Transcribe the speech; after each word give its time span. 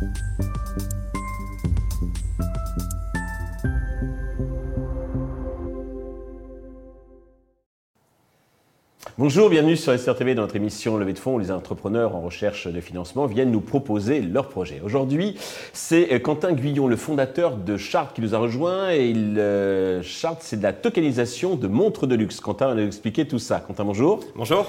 Thank 0.00 0.18
you. 0.38 0.59
Bonjour, 9.20 9.50
bienvenue 9.50 9.76
sur 9.76 9.92
SRTV 9.92 10.34
dans 10.34 10.40
notre 10.40 10.56
émission 10.56 10.96
Levée 10.96 11.12
de 11.12 11.18
fonds 11.18 11.34
où 11.34 11.38
les 11.38 11.50
entrepreneurs 11.50 12.16
en 12.16 12.22
recherche 12.22 12.66
de 12.68 12.80
financement 12.80 13.26
viennent 13.26 13.50
nous 13.50 13.60
proposer 13.60 14.22
leurs 14.22 14.48
projets. 14.48 14.80
Aujourd'hui, 14.82 15.36
c'est 15.74 16.14
euh, 16.14 16.18
Quentin 16.18 16.54
Guyon, 16.54 16.88
le 16.88 16.96
fondateur 16.96 17.58
de 17.58 17.76
Chart, 17.76 18.14
qui 18.14 18.22
nous 18.22 18.34
a 18.34 18.38
rejoint. 18.38 18.92
Et 18.92 19.10
il, 19.10 19.38
euh, 19.38 20.02
Chart, 20.02 20.38
c'est 20.40 20.56
de 20.56 20.62
la 20.62 20.72
tokenisation 20.72 21.56
de 21.56 21.68
montres 21.68 22.06
de 22.06 22.14
luxe. 22.14 22.40
Quentin 22.40 22.68
va 22.68 22.74
nous 22.74 22.86
expliquer 22.86 23.28
tout 23.28 23.38
ça. 23.38 23.60
Quentin, 23.60 23.84
bonjour. 23.84 24.20
Bonjour. 24.36 24.64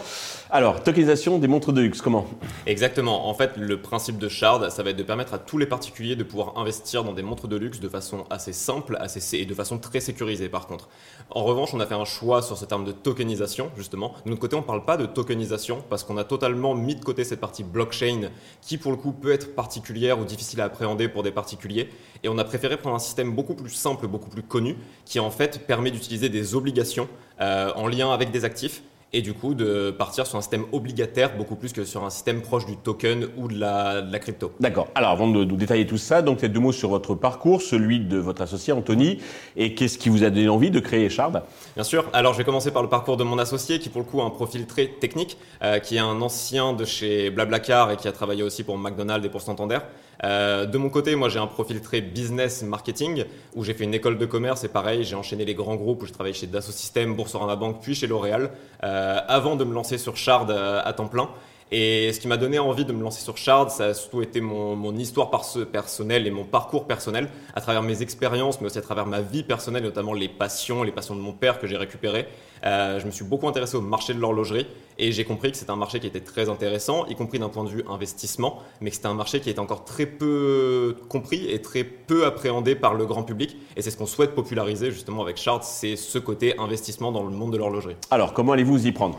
Alors, 0.49 0.83
tokenisation 0.83 1.39
des 1.39 1.47
montres 1.47 1.71
de 1.71 1.79
luxe, 1.79 2.01
comment? 2.01 2.27
Exactement. 2.65 3.29
En 3.29 3.33
fait, 3.33 3.51
le 3.55 3.79
principe 3.79 4.17
de 4.17 4.27
Shard, 4.27 4.69
ça 4.69 4.83
va 4.83 4.89
être 4.89 4.97
de 4.97 5.03
permettre 5.03 5.33
à 5.33 5.39
tous 5.39 5.59
les 5.59 5.65
particuliers 5.65 6.17
de 6.17 6.25
pouvoir 6.25 6.57
investir 6.57 7.05
dans 7.05 7.13
des 7.13 7.23
montres 7.23 7.47
de 7.47 7.55
luxe 7.55 7.79
de 7.79 7.87
façon 7.87 8.25
assez 8.29 8.51
simple 8.51 8.97
assez, 8.99 9.37
et 9.37 9.45
de 9.45 9.53
façon 9.53 9.77
très 9.77 10.01
sécurisée 10.01 10.49
par 10.49 10.67
contre. 10.67 10.89
En 11.29 11.45
revanche, 11.45 11.73
on 11.73 11.79
a 11.79 11.85
fait 11.85 11.95
un 11.95 12.03
choix 12.03 12.41
sur 12.41 12.57
ce 12.57 12.65
terme 12.65 12.83
de 12.83 12.91
tokenisation, 12.91 13.71
justement. 13.77 14.13
Côté, 14.41 14.55
on 14.57 14.61
ne 14.61 14.65
parle 14.65 14.83
pas 14.83 14.97
de 14.97 15.05
tokenisation 15.05 15.83
parce 15.89 16.03
qu'on 16.03 16.17
a 16.17 16.25
totalement 16.25 16.75
mis 16.75 16.95
de 16.95 17.03
côté 17.03 17.23
cette 17.23 17.39
partie 17.39 17.63
blockchain 17.63 18.29
qui, 18.61 18.77
pour 18.77 18.91
le 18.91 18.97
coup, 18.97 19.13
peut 19.13 19.31
être 19.31 19.55
particulière 19.55 20.19
ou 20.19 20.25
difficile 20.25 20.59
à 20.59 20.65
appréhender 20.65 21.07
pour 21.07 21.23
des 21.23 21.31
particuliers. 21.31 21.89
Et 22.23 22.29
on 22.29 22.37
a 22.37 22.43
préféré 22.43 22.75
prendre 22.75 22.95
un 22.95 22.99
système 22.99 23.33
beaucoup 23.33 23.55
plus 23.55 23.69
simple, 23.69 24.07
beaucoup 24.07 24.29
plus 24.29 24.43
connu, 24.43 24.75
qui 25.05 25.19
en 25.19 25.31
fait 25.31 25.65
permet 25.65 25.91
d'utiliser 25.91 26.27
des 26.27 26.55
obligations 26.55 27.07
euh, 27.39 27.71
en 27.75 27.87
lien 27.87 28.11
avec 28.11 28.31
des 28.31 28.43
actifs 28.43 28.83
et 29.13 29.21
du 29.21 29.33
coup 29.33 29.53
de 29.53 29.91
partir 29.91 30.25
sur 30.25 30.37
un 30.37 30.41
système 30.41 30.65
obligataire 30.71 31.35
beaucoup 31.37 31.55
plus 31.55 31.73
que 31.73 31.83
sur 31.83 32.03
un 32.03 32.09
système 32.09 32.41
proche 32.41 32.65
du 32.65 32.77
token 32.77 33.27
ou 33.37 33.47
de 33.47 33.59
la, 33.59 34.01
de 34.01 34.11
la 34.11 34.19
crypto. 34.19 34.51
D'accord. 34.59 34.87
Alors 34.95 35.11
avant 35.11 35.27
de 35.27 35.43
nous 35.43 35.55
détailler 35.55 35.85
tout 35.85 35.97
ça, 35.97 36.21
donc 36.21 36.43
deux 36.43 36.59
mots 36.59 36.71
sur 36.71 36.89
votre 36.89 37.15
parcours, 37.15 37.61
celui 37.61 37.99
de 37.99 38.17
votre 38.17 38.41
associé 38.41 38.73
Anthony, 38.73 39.19
et 39.55 39.75
qu'est-ce 39.75 39.97
qui 39.97 40.09
vous 40.09 40.23
a 40.23 40.29
donné 40.29 40.49
envie 40.49 40.71
de 40.71 40.79
créer 40.79 41.09
Shard? 41.09 41.43
Bien 41.75 41.83
sûr. 41.83 42.05
Alors 42.13 42.33
je 42.33 42.37
vais 42.37 42.45
commencer 42.45 42.71
par 42.71 42.83
le 42.83 42.89
parcours 42.89 43.17
de 43.17 43.23
mon 43.23 43.37
associé 43.37 43.79
qui 43.79 43.89
pour 43.89 44.01
le 44.01 44.07
coup 44.07 44.21
a 44.21 44.25
un 44.25 44.29
profil 44.29 44.65
très 44.65 44.87
technique, 44.87 45.37
euh, 45.63 45.79
qui 45.79 45.97
est 45.97 45.99
un 45.99 46.21
ancien 46.21 46.73
de 46.73 46.85
chez 46.85 47.29
Blablacar 47.29 47.91
et 47.91 47.97
qui 47.97 48.07
a 48.07 48.11
travaillé 48.11 48.43
aussi 48.43 48.63
pour 48.63 48.77
McDonald's 48.77 49.25
et 49.25 49.29
pour 49.29 49.41
Santander. 49.41 49.79
Euh, 50.23 50.65
de 50.65 50.77
mon 50.77 50.89
côté, 50.89 51.15
moi 51.15 51.29
j'ai 51.29 51.39
un 51.39 51.47
profil 51.47 51.81
très 51.81 52.01
business 52.01 52.63
marketing 52.63 53.25
où 53.55 53.63
j'ai 53.63 53.73
fait 53.73 53.83
une 53.83 53.93
école 53.93 54.17
de 54.17 54.25
commerce 54.25 54.63
et 54.63 54.67
pareil, 54.67 55.03
j'ai 55.03 55.15
enchaîné 55.15 55.45
les 55.45 55.55
grands 55.55 55.75
groupes 55.75 56.03
où 56.03 56.05
je 56.05 56.13
travaillé 56.13 56.33
chez 56.33 56.47
Dassault 56.47 56.71
Systèmes, 56.71 57.15
Boursorama 57.15 57.55
Banque, 57.55 57.81
puis 57.81 57.95
chez 57.95 58.07
L'Oréal 58.07 58.51
euh, 58.83 59.19
avant 59.27 59.55
de 59.55 59.63
me 59.63 59.73
lancer 59.73 59.97
sur 59.97 60.17
Shard 60.17 60.51
euh, 60.51 60.81
à 60.83 60.93
temps 60.93 61.07
plein. 61.07 61.29
Et 61.73 62.11
ce 62.11 62.19
qui 62.19 62.27
m'a 62.27 62.35
donné 62.35 62.59
envie 62.59 62.83
de 62.83 62.91
me 62.91 63.01
lancer 63.01 63.21
sur 63.21 63.37
Shard, 63.37 63.69
ça 63.69 63.85
a 63.85 63.93
surtout 63.93 64.21
été 64.21 64.41
mon, 64.41 64.95
histoire 64.97 65.31
personnelle 65.71 66.27
et 66.27 66.31
mon 66.31 66.43
parcours 66.43 66.85
personnel, 66.85 67.29
à 67.55 67.61
travers 67.61 67.81
mes 67.81 68.01
expériences, 68.01 68.59
mais 68.59 68.67
aussi 68.67 68.77
à 68.77 68.81
travers 68.81 69.05
ma 69.05 69.21
vie 69.21 69.43
personnelle, 69.43 69.83
notamment 69.83 70.13
les 70.13 70.27
passions, 70.27 70.83
les 70.83 70.91
passions 70.91 71.15
de 71.15 71.21
mon 71.21 71.31
père 71.31 71.59
que 71.59 71.67
j'ai 71.67 71.77
récupérées. 71.77 72.27
Euh, 72.65 72.99
je 72.99 73.05
me 73.05 73.11
suis 73.11 73.23
beaucoup 73.23 73.47
intéressé 73.47 73.77
au 73.77 73.81
marché 73.81 74.13
de 74.13 74.19
l'horlogerie 74.19 74.67
et 74.99 75.13
j'ai 75.13 75.23
compris 75.23 75.51
que 75.51 75.57
c'était 75.57 75.71
un 75.71 75.77
marché 75.77 75.99
qui 75.99 76.07
était 76.07 76.19
très 76.19 76.49
intéressant, 76.49 77.05
y 77.07 77.15
compris 77.15 77.39
d'un 77.39 77.49
point 77.49 77.63
de 77.63 77.69
vue 77.69 77.83
investissement, 77.89 78.59
mais 78.81 78.89
que 78.89 78.97
c'était 78.97 79.07
un 79.07 79.13
marché 79.13 79.39
qui 79.39 79.49
était 79.49 79.59
encore 79.59 79.85
très 79.85 80.05
peu 80.05 80.97
compris 81.07 81.49
et 81.49 81.61
très 81.61 81.85
peu 81.85 82.25
appréhendé 82.25 82.75
par 82.75 82.95
le 82.95 83.05
grand 83.05 83.23
public. 83.23 83.55
Et 83.77 83.81
c'est 83.81 83.91
ce 83.91 83.97
qu'on 83.97 84.05
souhaite 84.05 84.35
populariser 84.35 84.91
justement 84.91 85.21
avec 85.21 85.37
Shard, 85.37 85.63
c'est 85.63 85.95
ce 85.95 86.19
côté 86.19 86.59
investissement 86.59 87.13
dans 87.13 87.23
le 87.23 87.31
monde 87.31 87.53
de 87.53 87.57
l'horlogerie. 87.57 87.95
Alors, 88.11 88.33
comment 88.33 88.51
allez-vous 88.51 88.87
y 88.87 88.91
prendre? 88.91 89.17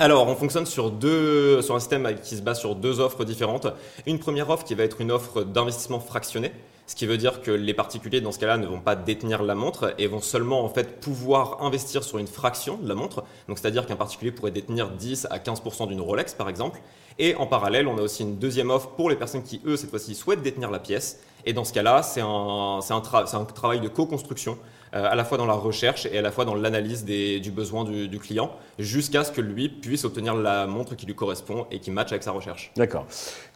Alors, 0.00 0.28
on 0.28 0.36
fonctionne 0.36 0.64
sur, 0.64 0.92
deux, 0.92 1.60
sur 1.60 1.74
un 1.74 1.80
système 1.80 2.08
qui 2.22 2.36
se 2.36 2.42
base 2.42 2.60
sur 2.60 2.76
deux 2.76 3.00
offres 3.00 3.24
différentes. 3.24 3.66
Une 4.06 4.20
première 4.20 4.48
offre 4.48 4.62
qui 4.62 4.76
va 4.76 4.84
être 4.84 5.00
une 5.00 5.10
offre 5.10 5.42
d'investissement 5.42 5.98
fractionné, 5.98 6.52
ce 6.86 6.94
qui 6.94 7.04
veut 7.04 7.16
dire 7.16 7.42
que 7.42 7.50
les 7.50 7.74
particuliers 7.74 8.20
dans 8.20 8.30
ce 8.30 8.38
cas-là 8.38 8.58
ne 8.58 8.66
vont 8.68 8.78
pas 8.78 8.94
détenir 8.94 9.42
la 9.42 9.56
montre 9.56 9.96
et 9.98 10.06
vont 10.06 10.20
seulement 10.20 10.64
en 10.64 10.68
fait 10.68 11.00
pouvoir 11.00 11.64
investir 11.64 12.04
sur 12.04 12.18
une 12.18 12.28
fraction 12.28 12.76
de 12.76 12.88
la 12.88 12.94
montre. 12.94 13.24
Donc 13.48 13.58
c'est-à-dire 13.58 13.86
qu'un 13.86 13.96
particulier 13.96 14.30
pourrait 14.30 14.52
détenir 14.52 14.88
10 14.90 15.26
à 15.30 15.38
15% 15.38 15.88
d'une 15.88 16.00
Rolex 16.00 16.32
par 16.32 16.48
exemple. 16.48 16.80
Et 17.18 17.34
en 17.34 17.46
parallèle, 17.46 17.88
on 17.88 17.98
a 17.98 18.02
aussi 18.02 18.22
une 18.22 18.38
deuxième 18.38 18.70
offre 18.70 18.90
pour 18.90 19.10
les 19.10 19.16
personnes 19.16 19.42
qui 19.42 19.60
eux 19.66 19.76
cette 19.76 19.90
fois-ci 19.90 20.14
souhaitent 20.14 20.42
détenir 20.42 20.70
la 20.70 20.78
pièce. 20.78 21.18
Et 21.44 21.52
dans 21.52 21.64
ce 21.64 21.72
cas-là, 21.72 22.02
c'est 22.02 22.20
un, 22.20 22.26
un, 22.26 22.80
un 22.80 23.44
travail 23.44 23.80
de 23.80 23.88
co-construction 23.88 24.58
euh, 24.94 25.06
à 25.10 25.14
la 25.14 25.24
fois 25.24 25.36
dans 25.36 25.46
la 25.46 25.54
recherche 25.54 26.06
et 26.06 26.16
à 26.16 26.22
la 26.22 26.30
fois 26.30 26.44
dans 26.44 26.54
l'analyse 26.54 27.04
du 27.04 27.50
besoin 27.50 27.84
du, 27.84 28.18
client, 28.18 28.50
jusqu'à 28.78 29.22
ce 29.24 29.32
que 29.32 29.40
lui 29.40 29.68
puisse 29.68 30.04
obtenir 30.04 30.34
la 30.34 30.66
montre 30.66 30.96
qui 30.96 31.04
lui 31.04 31.14
correspond 31.14 31.66
et 31.70 31.78
qui 31.78 31.90
matche 31.90 32.12
avec 32.12 32.22
sa 32.22 32.30
recherche. 32.32 32.72
D'accord. 32.76 33.06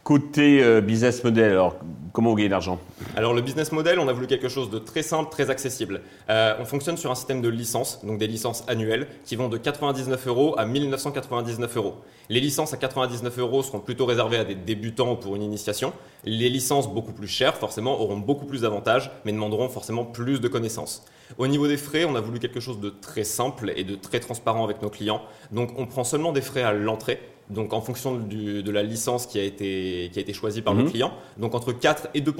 Côté 0.03 0.61
euh, 0.61 0.81
business 0.81 1.23
model, 1.23 1.51
alors 1.51 1.75
comment 2.11 2.29
vous 2.29 2.35
gagnez 2.35 2.49
de 2.49 2.53
l'argent? 2.53 2.79
Alors 3.15 3.33
le 3.33 3.41
business 3.41 3.71
model, 3.71 3.99
on 3.99 4.07
a 4.07 4.13
voulu 4.13 4.27
quelque 4.27 4.49
chose 4.49 4.69
de 4.69 4.77
très 4.77 5.01
simple, 5.01 5.31
très 5.31 5.49
accessible. 5.49 6.01
Euh, 6.29 6.55
on 6.59 6.65
fonctionne 6.65 6.97
sur 6.97 7.09
un 7.09 7.15
système 7.15 7.41
de 7.41 7.49
licences, 7.49 8.03
donc 8.03 8.19
des 8.19 8.27
licences 8.27 8.63
annuelles, 8.67 9.07
qui 9.25 9.35
vont 9.35 9.49
de 9.49 9.57
99 9.57 10.27
euros 10.27 10.55
à 10.57 10.65
1999 10.65 11.77
euros. 11.77 11.95
Les 12.29 12.39
licences 12.39 12.73
à 12.73 12.77
99 12.77 13.39
euros 13.39 13.63
seront 13.63 13.79
plutôt 13.79 14.05
réservées 14.05 14.37
à 14.37 14.43
des 14.45 14.55
débutants 14.55 15.13
ou 15.13 15.15
pour 15.15 15.35
une 15.35 15.41
initiation. 15.41 15.93
Les 16.23 16.49
licences 16.49 16.89
beaucoup 16.89 17.11
plus 17.11 17.27
chères, 17.27 17.55
forcément, 17.55 17.82
auront 17.91 18.17
beaucoup 18.17 18.45
plus 18.45 18.61
d'avantages, 18.61 19.11
mais 19.25 19.31
demanderont 19.31 19.69
forcément 19.69 20.05
plus 20.05 20.39
de 20.41 20.47
connaissances. 20.47 21.05
Au 21.37 21.47
niveau 21.47 21.67
des 21.67 21.77
frais, 21.77 22.05
on 22.05 22.15
a 22.15 22.21
voulu 22.21 22.39
quelque 22.39 22.59
chose 22.59 22.79
de 22.79 22.89
très 22.89 23.23
simple 23.23 23.73
et 23.75 23.83
de 23.83 23.95
très 23.95 24.19
transparent 24.19 24.63
avec 24.63 24.81
nos 24.81 24.89
clients. 24.89 25.21
Donc 25.51 25.71
on 25.77 25.85
prend 25.85 26.03
seulement 26.03 26.31
des 26.31 26.41
frais 26.41 26.63
à 26.63 26.73
l'entrée, 26.73 27.19
donc 27.49 27.73
en 27.73 27.81
fonction 27.81 28.15
de 28.15 28.71
la 28.71 28.83
licence 28.83 29.25
qui 29.25 29.39
a 29.39 29.43
été, 29.43 30.09
qui 30.11 30.19
a 30.19 30.21
été 30.21 30.33
choisie 30.33 30.61
par 30.61 30.73
le 30.73 30.83
mhm. 30.83 30.91
client, 30.91 31.13
donc 31.37 31.55
entre 31.55 31.71
4 31.71 32.09
et 32.13 32.21
2 32.21 32.33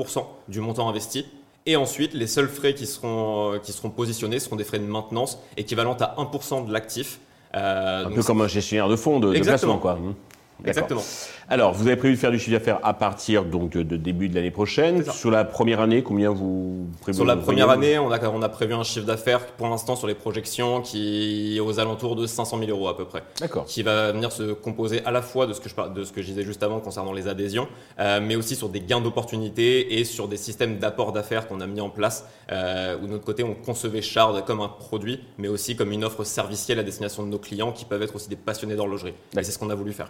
du 0.47 0.59
montant 0.59 0.89
investi. 0.89 1.25
Et 1.65 1.77
ensuite, 1.77 2.13
les 2.13 2.27
seuls 2.27 2.49
frais 2.49 2.73
qui 2.73 2.85
seront, 2.85 3.57
qui 3.63 3.71
seront 3.71 3.89
positionnés 3.89 4.39
seront 4.39 4.57
des 4.57 4.65
frais 4.65 4.79
de 4.79 4.85
maintenance 4.85 5.39
équivalents 5.55 5.97
à 5.99 6.15
1 6.19 6.61
de 6.65 6.73
l'actif. 6.73 7.19
Euh, 7.55 8.05
un 8.05 8.11
peu 8.11 8.23
comme 8.23 8.41
un 8.41 8.47
gestionnaire 8.47 8.89
de 8.89 8.95
fonds 8.95 9.19
de, 9.19 9.33
de 9.33 9.39
placement, 9.39 9.77
quoi. 9.77 9.97
Exactement. 10.65 11.01
Alors, 11.49 11.73
vous 11.73 11.87
avez 11.87 11.97
prévu 11.97 12.15
de 12.15 12.19
faire 12.19 12.31
du 12.31 12.39
chiffre 12.39 12.57
d'affaires 12.57 12.79
à 12.83 12.93
partir 12.93 13.43
donc 13.43 13.71
de, 13.71 13.97
début 13.97 14.29
de 14.29 14.35
l'année 14.35 14.51
prochaine. 14.51 15.03
Sur 15.11 15.29
la 15.29 15.43
première 15.43 15.81
année, 15.81 16.01
combien 16.01 16.31
vous 16.31 16.87
prévoyez 17.01 17.17
Sur 17.17 17.25
la 17.25 17.35
première 17.35 17.69
année, 17.69 17.99
on 17.99 18.11
a, 18.11 18.29
on 18.29 18.41
a 18.41 18.49
prévu 18.49 18.73
un 18.73 18.83
chiffre 18.83 19.05
d'affaires 19.05 19.45
pour 19.45 19.67
l'instant 19.67 19.95
sur 19.95 20.07
les 20.07 20.15
projections 20.15 20.81
qui 20.81 21.57
est 21.57 21.59
aux 21.59 21.79
alentours 21.79 22.15
de 22.15 22.25
500 22.25 22.59
000 22.59 22.71
euros 22.71 22.87
à 22.87 22.97
peu 22.97 23.05
près. 23.05 23.23
D'accord. 23.39 23.65
Qui 23.65 23.83
va 23.83 24.11
venir 24.11 24.31
se 24.31 24.53
composer 24.53 25.03
à 25.05 25.11
la 25.11 25.21
fois 25.21 25.45
de 25.45 25.53
ce 25.53 25.59
que 25.59 25.69
je, 25.69 25.75
de 25.93 26.03
ce 26.03 26.11
que 26.11 26.21
je 26.21 26.27
disais 26.27 26.43
juste 26.43 26.63
avant 26.63 26.79
concernant 26.79 27.13
les 27.13 27.27
adhésions, 27.27 27.67
euh, 27.99 28.19
mais 28.21 28.35
aussi 28.35 28.55
sur 28.55 28.69
des 28.69 28.81
gains 28.81 29.01
d'opportunités 29.01 29.99
et 29.99 30.05
sur 30.05 30.27
des 30.27 30.37
systèmes 30.37 30.79
d'apport 30.79 31.11
d'affaires 31.11 31.47
qu'on 31.47 31.61
a 31.61 31.67
mis 31.67 31.81
en 31.81 31.89
place, 31.89 32.25
euh, 32.51 32.97
où 33.01 33.07
de 33.07 33.11
notre 33.11 33.25
côté, 33.25 33.43
on 33.43 33.53
concevait 33.53 34.01
Shard 34.01 34.45
comme 34.45 34.61
un 34.61 34.69
produit, 34.69 35.19
mais 35.37 35.49
aussi 35.49 35.75
comme 35.75 35.91
une 35.91 36.03
offre 36.03 36.23
servicielle 36.23 36.79
à 36.79 36.83
destination 36.83 37.23
de 37.23 37.27
nos 37.27 37.39
clients 37.39 37.71
qui 37.71 37.85
peuvent 37.85 38.01
être 38.01 38.15
aussi 38.15 38.29
des 38.29 38.35
passionnés 38.35 38.75
d'horlogerie. 38.75 39.13
Et 39.37 39.43
c'est 39.43 39.51
ce 39.51 39.59
qu'on 39.59 39.69
a 39.69 39.75
voulu 39.75 39.93
faire. 39.93 40.09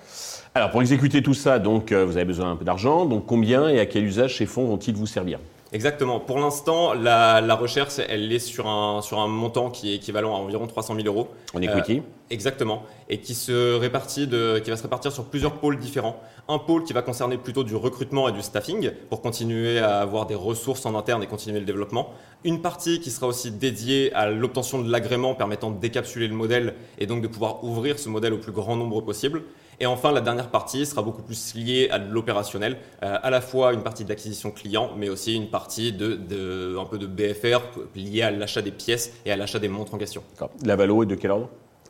Alors, 0.56 0.70
pour 0.70 0.81
exécuter 0.81 1.24
tout 1.24 1.34
ça, 1.34 1.59
donc, 1.59 1.92
euh, 1.92 2.06
vous 2.06 2.18
avez 2.18 2.26
besoin 2.26 2.46
d'un 2.46 2.56
peu 2.56 2.66
d'argent. 2.66 3.06
Donc, 3.06 3.26
combien 3.26 3.70
et 3.70 3.80
à 3.80 3.86
quel 3.86 4.04
usage 4.04 4.38
ces 4.38 4.46
fonds 4.46 4.66
vont-ils 4.66 4.96
vous 4.96 5.08
servir? 5.08 5.40
Exactement. 5.74 6.20
Pour 6.20 6.38
l'instant, 6.38 6.94
la, 6.94 7.56
recherche, 7.56 8.00
elle 8.08 8.31
est 8.31 8.38
sur 8.38 8.68
un, 8.68 9.02
sur 9.02 9.20
un 9.20 9.28
montant 9.28 9.72
qui 9.72 9.92
est 9.92 9.96
équivalent 9.96 10.36
à 10.36 10.38
environ 10.38 10.68
300 10.68 10.96
000 10.96 11.08
euros. 11.08 11.30
En 11.56 11.62
equity 11.64 11.98
euh, 11.98 12.02
Exactement. 12.30 12.84
Et 13.09 13.20
qui, 13.20 13.34
se 13.34 13.76
répartit 13.76 14.28
de, 14.28 14.59
qui 14.64 14.70
va 14.70 14.78
se 14.78 14.84
répartir 14.84 15.12
sur 15.12 15.26
plusieurs 15.26 15.54
pôles 15.54 15.80
différents. 15.80 16.22
Un 16.48 16.60
pôle 16.60 16.84
qui 16.84 16.94
va 16.94 17.02
concerner 17.02 17.38
plutôt 17.38 17.64
du 17.64 17.75
recrutement 17.75 18.30
et 18.30 18.31
du 18.31 18.44
staffing 18.44 18.92
pour 19.10 19.22
continuer 19.22 19.80
à 19.80 20.02
avoir 20.02 20.28
des 20.28 20.36
ressources 20.36 20.86
en 20.86 20.94
interne 20.94 21.24
et 21.24 21.28
continuer 21.28 21.60
le 21.60 21.66
développement. 21.66 22.12
Une 22.44 22.62
partie 22.62 23.00
qui 23.00 23.10
sera 23.10 23.25
aussi 23.25 23.50
dédiée 23.50 24.14
à 24.14 24.30
l'obtention 24.30 24.80
de 24.80 24.92
l'agrément 24.92 25.34
permettant 25.34 25.72
de 25.72 25.80
décapsuler 25.80 26.28
le 26.28 26.36
modèle 26.36 26.75
et 27.00 27.08
donc 27.08 27.24
de 27.24 27.28
pouvoir 27.28 27.64
ouvrir 27.64 27.98
ce 27.98 28.10
modèle 28.10 28.34
au 28.34 28.38
plus 28.38 28.52
grand 28.52 28.75
nombre 28.75 29.02
possible. 29.02 29.42
Et 29.80 29.86
enfin, 29.86 30.12
la 30.12 30.22
dernière 30.22 30.50
partie 30.50 30.86
sera 30.86 31.02
beaucoup 31.02 31.22
plus 31.22 31.56
liée 31.56 31.90
à 31.92 31.98
l'opérationnel, 31.98 32.78
euh, 33.04 33.18
à 33.22 33.30
la 33.30 33.42
fois 33.42 33.74
une 33.74 33.84
partie 33.84 34.06
d'acquisition 34.06 34.52
client, 34.52 34.92
mais 34.98 35.10
aussi 35.10 35.36
une 35.36 35.50
partie 35.50 35.92
de, 35.92 36.78
un 36.80 36.86
peu 36.86 36.98
de 36.98 37.08
BFR 37.08 37.62
liée 37.96 38.22
à 38.22 38.31
l'achat 38.31 38.62
des 38.62 38.72
pièces 38.72 39.14
et 39.25 39.31
à 39.31 39.36
l'achat 39.36 39.60
des 39.60 39.68
montres 39.68 39.94
en 39.94 39.98
question. 39.98 40.24
La 40.64 40.75
valo 40.75 41.04
est 41.04 41.08
de 41.08 41.16
quel 41.16 41.31
ordre? 41.31 41.50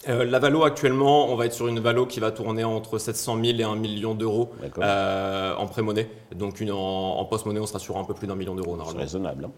Euh, 0.10 0.26
la 0.26 0.40
valo 0.40 0.64
actuellement, 0.64 1.32
on 1.32 1.36
va 1.36 1.46
être 1.46 1.54
sur 1.54 1.68
une 1.68 1.80
valo 1.80 2.06
qui 2.06 2.20
va 2.20 2.32
tourner 2.32 2.66
entre 2.66 2.98
700 2.98 3.38
000 3.42 3.58
et 3.60 3.64
1 3.64 3.76
million 3.78 4.16
d'euros 4.16 4.52
euh, 4.80 5.56
en 5.56 5.66
pré-monnaie. 5.68 6.10
Donc 6.36 6.60
une, 6.60 6.72
en, 6.72 7.24
post-monnaie, 7.26 7.62
on 7.62 7.66
sera 7.66 7.80
sur 7.80 7.98
un 7.98 8.04
peu 8.04 8.14
plus 8.14 8.28
d'un 8.28 8.36
million 8.36 8.56
d'euros 8.56 8.76
normalement. 8.76 9.00
C'est 9.00 9.06
raisonnable. 9.06 9.46
Hein. 9.46 9.52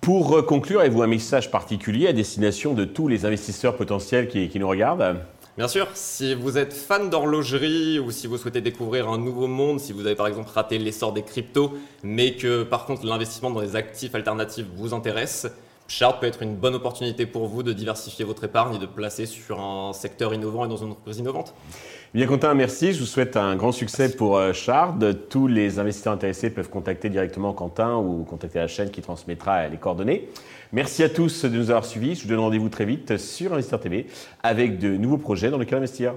Pour 0.00 0.46
conclure, 0.46 0.80
avez-vous 0.80 1.02
un 1.02 1.08
message 1.08 1.50
particulier 1.50 2.06
à 2.06 2.12
destination 2.12 2.74
de 2.74 2.84
tous 2.84 3.08
les 3.08 3.24
investisseurs 3.24 3.74
potentiels 3.74 4.28
qui 4.28 4.56
nous 4.56 4.68
regardent? 4.68 5.16
Bien 5.56 5.68
sûr, 5.68 5.88
si 5.94 6.34
vous 6.34 6.58
êtes 6.58 6.74
fan 6.74 7.08
d'horlogerie 7.08 7.98
ou 7.98 8.10
si 8.10 8.26
vous 8.26 8.36
souhaitez 8.36 8.60
découvrir 8.60 9.08
un 9.08 9.16
nouveau 9.16 9.46
monde, 9.46 9.80
si 9.80 9.94
vous 9.94 10.04
avez 10.04 10.14
par 10.14 10.26
exemple 10.26 10.50
raté 10.54 10.76
l'essor 10.76 11.14
des 11.14 11.22
cryptos, 11.22 11.72
mais 12.02 12.36
que 12.36 12.62
par 12.62 12.84
contre 12.84 13.06
l'investissement 13.06 13.50
dans 13.50 13.62
les 13.62 13.74
actifs 13.74 14.14
alternatifs 14.14 14.66
vous 14.76 14.92
intéresse, 14.92 15.46
Shard 15.88 16.20
peut 16.20 16.26
être 16.26 16.42
une 16.42 16.56
bonne 16.56 16.74
opportunité 16.74 17.24
pour 17.24 17.46
vous 17.46 17.62
de 17.62 17.72
diversifier 17.72 18.26
votre 18.26 18.44
épargne 18.44 18.74
et 18.74 18.78
de 18.78 18.84
placer 18.84 19.24
sur 19.24 19.58
un 19.58 19.94
secteur 19.94 20.34
innovant 20.34 20.66
et 20.66 20.68
dans 20.68 20.76
une 20.76 20.90
entreprise 20.90 21.18
innovante. 21.18 21.54
Bien 22.16 22.26
Quentin, 22.26 22.54
merci. 22.54 22.94
Je 22.94 23.00
vous 23.00 23.04
souhaite 23.04 23.36
un 23.36 23.56
grand 23.56 23.72
succès 23.72 24.08
pour 24.08 24.40
Shard. 24.54 25.28
Tous 25.28 25.46
les 25.46 25.78
investisseurs 25.78 26.14
intéressés 26.14 26.48
peuvent 26.48 26.70
contacter 26.70 27.10
directement 27.10 27.52
Quentin 27.52 27.96
ou 27.96 28.24
contacter 28.24 28.58
la 28.58 28.68
chaîne 28.68 28.90
qui 28.90 29.02
transmettra 29.02 29.68
les 29.68 29.76
coordonnées. 29.76 30.26
Merci 30.72 31.02
à 31.02 31.10
tous 31.10 31.44
de 31.44 31.54
nous 31.54 31.68
avoir 31.68 31.84
suivis. 31.84 32.14
Je 32.14 32.22
vous 32.22 32.30
donne 32.30 32.38
rendez-vous 32.38 32.70
très 32.70 32.86
vite 32.86 33.18
sur 33.18 33.52
Investir 33.52 33.78
TV 33.80 34.06
avec 34.42 34.78
de 34.78 34.96
nouveaux 34.96 35.18
projets 35.18 35.50
dans 35.50 35.58
lesquels 35.58 35.76
investir. 35.76 36.14